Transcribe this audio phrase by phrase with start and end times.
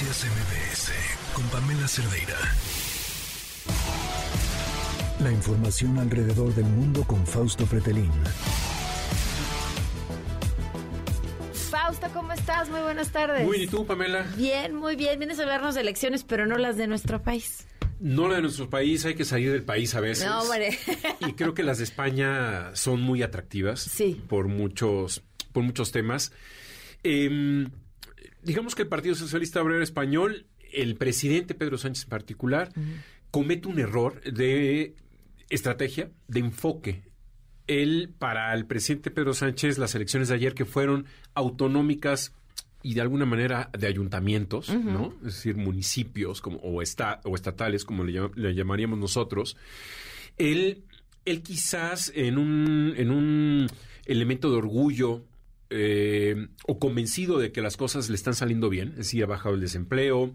[0.00, 0.92] Noticias MBS
[1.34, 2.38] con Pamela Cerdeira.
[5.22, 8.10] La información alrededor del mundo con Fausto Pretelín.
[11.70, 12.70] Fausto, ¿cómo estás?
[12.70, 13.44] Muy buenas tardes.
[13.44, 14.26] Muy bien, ¿y tú, Pamela?
[14.38, 15.18] Bien, muy bien.
[15.18, 17.66] Vienes a hablarnos de elecciones, pero no las de nuestro país.
[17.98, 20.24] No la de nuestro país, hay que salir del país a veces.
[20.24, 20.78] No, hombre.
[21.28, 23.80] Y creo que las de España son muy atractivas.
[23.80, 24.18] Sí.
[24.28, 25.22] Por muchos,
[25.52, 26.32] por muchos temas.
[27.02, 27.70] Em,
[28.42, 32.72] digamos que el Partido Socialista Obrero Español, el presidente Pedro Sánchez en particular,
[33.30, 34.94] comete un error de
[35.48, 37.02] estrategia, de enfoque.
[37.66, 42.32] Él, para el presidente Pedro Sánchez, las elecciones de ayer que fueron autonómicas
[42.82, 45.14] y de alguna manera de ayuntamientos, ¿no?
[45.18, 49.56] Es decir, municipios como, o, esta, o estatales, como le, le llamaríamos nosotros,
[50.38, 50.82] él,
[51.26, 53.66] él quizás en un, en un
[54.06, 55.24] elemento de orgullo
[55.70, 59.54] eh, o convencido de que las cosas le están saliendo bien, es decir, ha bajado
[59.54, 60.34] el desempleo,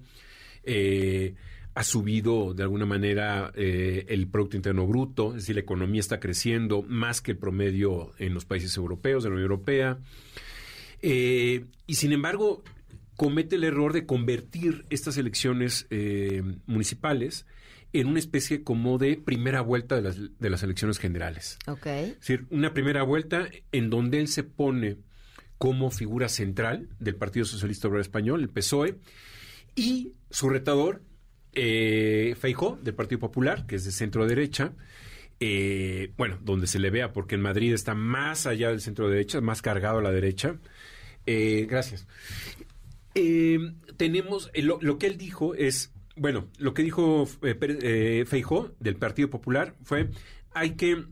[0.63, 1.35] eh,
[1.73, 6.21] ha subido de alguna manera eh, el Producto Interno Bruto, es decir, la economía está
[6.21, 9.99] creciendo más que el promedio en los países europeos, de la Unión Europea.
[11.01, 12.63] Y sin embargo,
[13.15, 15.85] comete el error de convertir estas elecciones
[16.65, 17.45] municipales
[17.93, 21.59] en una especie como de primera vuelta de las, de las elecciones generales.
[22.11, 24.97] Es decir, una primera vuelta en donde él se pone
[25.57, 28.99] como figura central del Partido Socialista Obrero Español, el PSOE,
[29.75, 31.01] y su retador,
[31.53, 34.73] eh, Feijó, del Partido Popular, que es de centro derecha,
[35.39, 39.41] eh, bueno, donde se le vea, porque en Madrid está más allá del centro derecha,
[39.41, 40.57] más cargado a la derecha.
[41.25, 42.07] Eh, gracias.
[43.15, 49.29] Eh, tenemos, lo, lo que él dijo es, bueno, lo que dijo Feijó del Partido
[49.29, 50.09] Popular fue,
[50.53, 51.03] hay que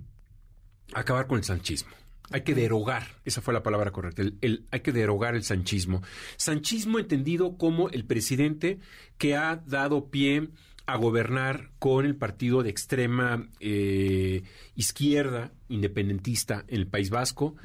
[0.93, 1.91] acabar con el sanchismo.
[2.33, 6.01] Hay que derogar, esa fue la palabra correcta, el, el- hay que derogar el sanchismo.
[6.35, 8.79] Sanchismo entendido como el presidente
[9.17, 10.49] que ha dado pie
[10.85, 14.43] a gobernar con el partido de extrema eh,
[14.75, 17.55] izquierda independentista en el País Vasco,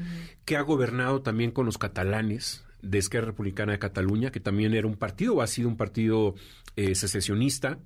[0.44, 4.86] que ha gobernado también con los catalanes de Esquerra Republicana de Cataluña, que también era
[4.86, 6.36] un partido o ha sido un partido
[6.76, 7.80] eh, secesionista,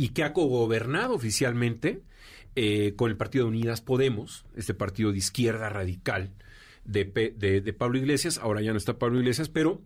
[0.00, 2.00] y que ha cogobernado oficialmente
[2.56, 6.30] eh, con el Partido de Unidas Podemos, este partido de izquierda radical
[6.86, 7.04] de,
[7.36, 9.82] de- de Pablo Iglesias, ahora ya no está Pablo Iglesias, pero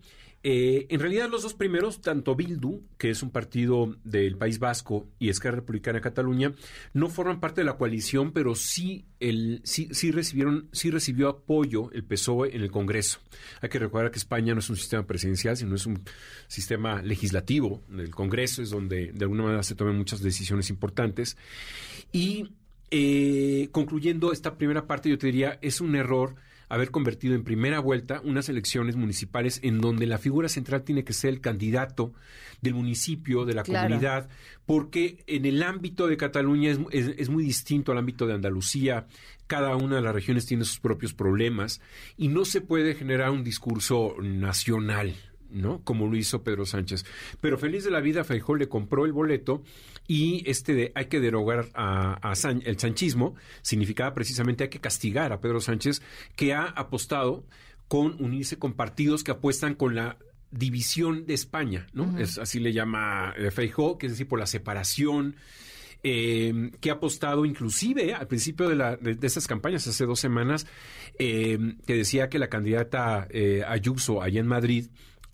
[0.46, 5.08] eh, en realidad los dos primeros, tanto Bildu, que es un partido del País Vasco,
[5.18, 6.52] y Esquerra Republicana de Cataluña,
[6.92, 11.90] no forman parte de la coalición, pero sí, el, sí, sí recibieron, sí recibió apoyo
[11.92, 13.20] el PSOE en el Congreso.
[13.62, 16.02] Hay que recordar que España no es un sistema presidencial, sino es un
[16.46, 17.82] sistema legislativo.
[17.96, 21.38] El Congreso es donde de alguna manera se toman muchas decisiones importantes.
[22.12, 22.50] Y
[22.90, 26.34] eh, concluyendo esta primera parte, yo te diría, es un error
[26.68, 31.12] haber convertido en primera vuelta unas elecciones municipales en donde la figura central tiene que
[31.12, 32.12] ser el candidato
[32.60, 33.88] del municipio, de la Claro.
[33.88, 34.28] comunidad,
[34.66, 39.06] porque en el ámbito de Cataluña es, es- es muy distinto al ámbito de Andalucía.
[39.46, 41.80] Cada una de las regiones tiene sus propios problemas
[42.16, 45.14] y no se puede generar un discurso nacional.
[45.50, 45.82] ¿No?
[45.84, 47.04] Como lo hizo Pedro Sánchez.
[47.40, 49.62] Pero feliz de la vida, Feijó le compró el boleto
[50.06, 54.80] y este de hay que derogar a, a San- el sanchismo significaba precisamente hay que
[54.80, 56.02] castigar a Pedro Sánchez
[56.36, 57.46] que ha apostado
[57.88, 60.18] con unirse con partidos que apuestan con la
[60.50, 62.16] división de España, ¿no?
[62.18, 65.34] Es así le llama eh, Feijó, que es decir, por la separación,
[66.04, 70.20] eh, que ha apostado inclusive al principio de, la, de, de estas campañas, hace dos
[70.20, 70.66] semanas,
[71.18, 74.86] eh, que decía que la candidata eh, Ayuso allá en Madrid,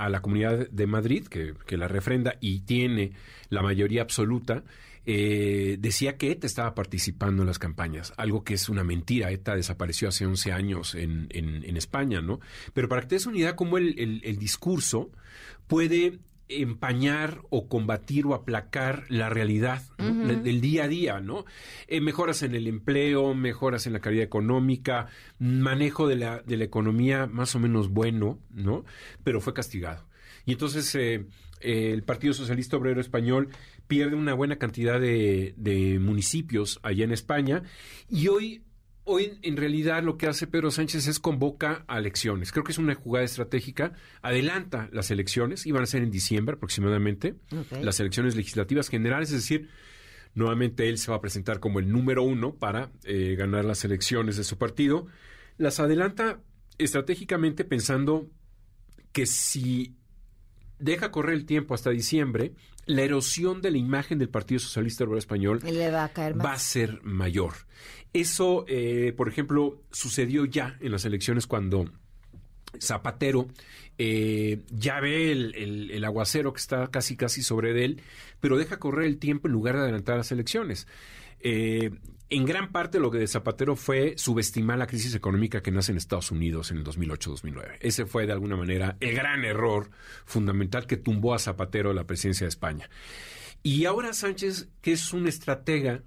[0.05, 3.13] a la comunidad de Madrid, que, que la refrenda y tiene
[3.49, 4.65] la mayoría absoluta,
[5.07, 9.31] eh, decía que ETA estaba participando en las campañas, algo que es una mentira.
[9.31, 12.41] ETA desapareció hace 11 años en, en, en España, ¿no?
[12.75, 15.11] Pero para que te des una cómo el- el discurso
[15.67, 16.19] puede
[16.51, 21.45] empañar o combatir o aplacar la realidad del día a día, ¿no?
[21.87, 26.65] Eh, mejoras en el empleo, mejoras en la calidad económica, manejo de la, de la
[26.65, 28.85] economía más o menos bueno, ¿no?
[29.25, 30.07] Pero fue castigado.
[30.45, 31.27] Y entonces eh,
[31.61, 33.49] eh, el Partido Socialista Obrero Español
[33.87, 37.63] pierde una buena cantidad de, de municipios allá en España
[38.09, 38.63] y hoy
[39.05, 42.53] Hoy, en realidad, lo que hace Pedro Sánchez es convoca a elecciones.
[42.53, 43.93] Creo que es una jugada estratégica.
[44.23, 47.35] Adelanta las elecciones, iban a ser en diciembre aproximadamente,
[47.81, 49.69] las elecciones legislativas generales, es decir,
[50.35, 54.37] nuevamente él se va a presentar como el número uno para eh, ganar las elecciones
[54.37, 55.07] de su partido.
[55.57, 56.41] Las adelanta
[56.79, 58.29] estratégicamente pensando
[59.13, 59.97] que si
[60.79, 62.53] deja correr el tiempo hasta diciembre,
[62.95, 66.47] la erosión de la imagen del Partido Socialista Obrero Español le va a caer más.
[66.47, 67.55] va a ser mayor.
[68.13, 71.85] Eso, eh, por ejemplo, sucedió ya en las elecciones cuando
[72.81, 73.49] Zapatero
[73.99, 78.01] eh, ya ve el, el, aguacero que está casi casi sobre él,
[78.41, 80.87] pero deja correr el tiempo en lugar de adelantar las elecciones.
[81.41, 81.91] Eh,
[82.31, 85.99] en gran parte lo que de Zapatero fue subestimar la crisis económica que nace en
[85.99, 87.79] Estados Unidos en el 2008-2009.
[87.81, 89.91] Ese fue de alguna manera el gran error
[90.25, 92.89] fundamental que tumbó a Zapatero la presidencia de España.
[93.63, 96.03] Y ahora Sánchez, que es un estratega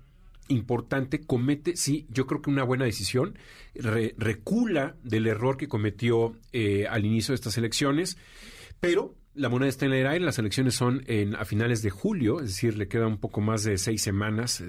[0.47, 3.37] importante, comete, sí, yo creo que una buena decisión,
[3.73, 8.17] recula del error que cometió eh, al inicio de estas elecciones,
[8.79, 12.39] pero la moneda está en el aire, las elecciones son en, a finales de julio,
[12.39, 14.63] es decir, le queda un poco más de seis semanas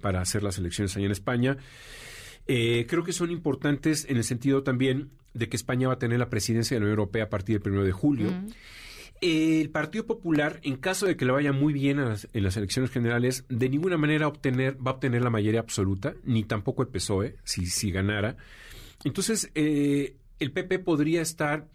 [0.00, 1.56] para hacer las elecciones allá en España.
[2.46, 6.18] Eh, creo que son importantes en el sentido también de que España va a tener
[6.18, 8.28] la presidencia de la Unión Europea a partir del 1 de julio.
[9.26, 13.46] El Partido Popular, en caso de que le vaya muy bien en las elecciones generales,
[13.48, 17.90] de ninguna manera va a obtener la mayoría absoluta, ni tampoco el PSOE, si, si
[17.90, 18.36] ganara.
[19.02, 21.66] Entonces, eh, el PP podría estar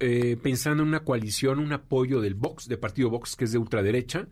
[0.00, 3.58] eh, pensando en una coalición, un apoyo del Vox, de Partido Vox, que es de
[3.58, 4.28] ultraderecha.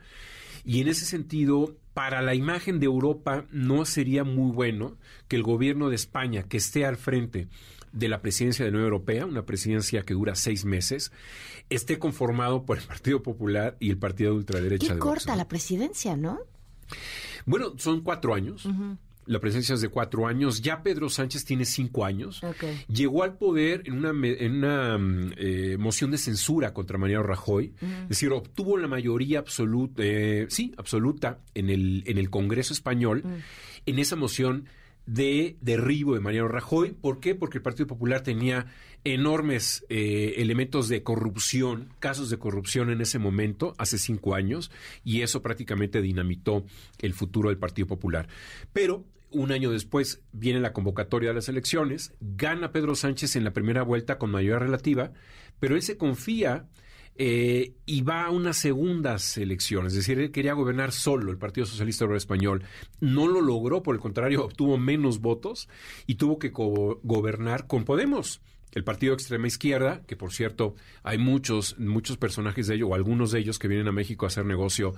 [0.66, 4.98] Y en ese sentido, para la imagen de Europa no sería muy bueno
[5.28, 7.48] que el gobierno de España, que esté al frente
[7.94, 11.12] de la presidencia de la Unión Europea, una presidencia que dura seis meses,
[11.70, 14.94] esté conformado por el Partido Popular y el Partido de ultraderecha.
[14.94, 16.40] Qué corta la presidencia, ¿no?
[17.46, 18.68] Bueno, son cuatro años.
[19.26, 20.60] La presidencia es de cuatro años.
[20.60, 22.42] Ya Pedro Sánchez tiene cinco años.
[22.88, 27.74] Llegó al poder en una, en una mm, eh, moción de censura contra Mariano Rajoy.
[27.80, 33.22] Es decir, obtuvo la mayoría absoluta, eh, sí, absoluta en el, en el Congreso español.
[33.86, 34.66] En esa moción
[35.06, 36.92] de derribo de Mariano Rajoy.
[36.92, 37.34] ¿Por qué?
[37.34, 38.66] Porque el Partido Popular tenía
[39.04, 44.70] enormes eh, elementos de corrupción, casos de corrupción en ese momento, hace cinco años,
[45.04, 46.64] y eso prácticamente dinamitó
[47.00, 48.28] el futuro del Partido Popular.
[48.72, 53.52] Pero un año después viene la convocatoria de las elecciones, gana Pedro Sánchez en la
[53.52, 55.12] primera vuelta con mayoría relativa,
[55.60, 56.66] pero él se confía
[57.16, 59.92] eh, y va a unas segundas elecciones.
[59.92, 62.64] Es decir, él quería gobernar solo el Partido Socialista Obrero Español.
[63.00, 65.68] No lo logró, por el contrario, obtuvo menos votos
[66.06, 68.40] y tuvo que gobernar con Podemos.
[68.72, 70.74] El partido extrema izquierda, que por cierto
[71.04, 74.28] hay muchos, muchos personajes de ellos, o algunos de ellos que vienen a México a
[74.28, 74.94] hacer negocio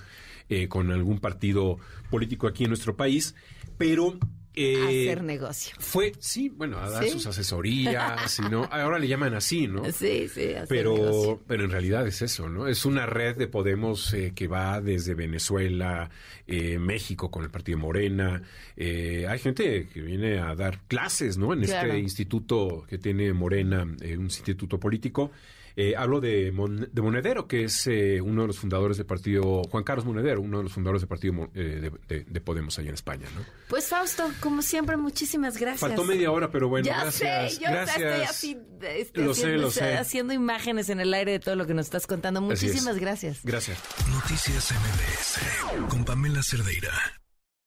[0.49, 1.77] eh, con algún partido
[2.11, 3.35] político aquí en nuestro país,
[3.77, 4.19] pero
[4.57, 5.77] eh, hacer negocio.
[5.79, 8.65] Fue, sí, bueno, a dar sus asesorías, ¿no?
[8.65, 9.85] Ahora le llaman así, ¿no?
[9.93, 12.67] Sí, sí, hacer pero, pero en realidad es eso, ¿no?
[12.67, 16.11] Es una red de Podemos eh, que va desde Venezuela,
[16.47, 18.43] eh, México con el Partido Morena.
[18.77, 21.53] hay gente que viene a dar clases, ¿no?
[21.53, 25.31] En este instituto que tiene Morena, un instituto político.
[25.79, 26.51] Eh, hablo de,
[26.91, 30.57] de, Monedero, que es eh, uno de los fundadores del partido, Juan Carlos Monedero, uno
[30.57, 33.27] de los fundadores del partido eh, de, Podemos allá en España.
[33.35, 33.45] ¿no?
[33.69, 35.81] Pues Fausto, como siempre, muchísimas gracias.
[35.81, 37.55] Faltó media hora, pero bueno, ya gracias.
[37.55, 37.99] Sé, yo gracias.
[37.99, 39.99] estoy así, este, lo sé, lo sé.
[39.99, 42.41] haciendo imágenes en el aire de todo lo que nos estás contando.
[42.41, 43.41] Muchísimas gracias.
[43.43, 43.79] Gracias.
[44.11, 46.93] Noticias MBS con Pamela Cerdeira.